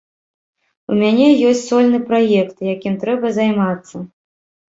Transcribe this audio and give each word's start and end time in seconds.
У 0.93 0.95
мяне 1.01 1.25
ёсць 1.49 1.61
сольны 1.71 1.99
праект, 2.09 2.65
якім 2.75 2.93
трэба 3.05 3.27
займацца. 3.39 3.95